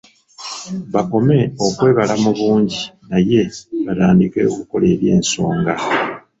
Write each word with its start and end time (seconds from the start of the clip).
Bakome 0.93 1.37
okwebala 1.65 2.13
mu 2.23 2.31
bungi 2.37 2.81
naye 3.09 3.41
batandike 3.85 4.39
okukola 4.51 4.85
eby’ensonga. 4.93 5.73